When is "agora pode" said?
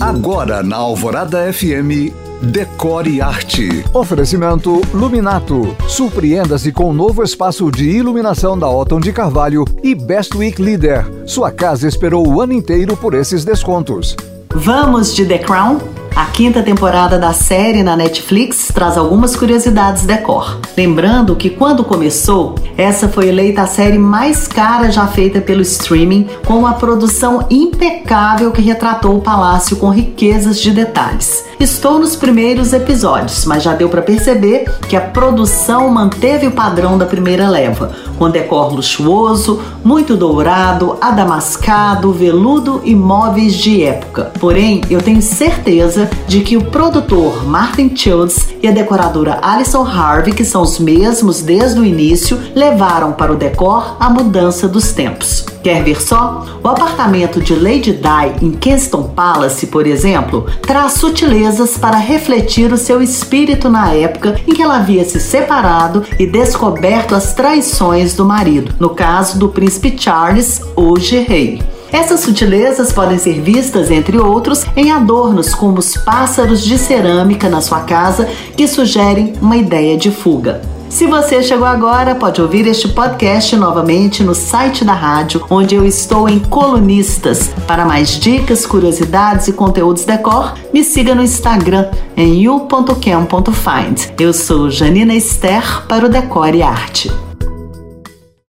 81.66-82.42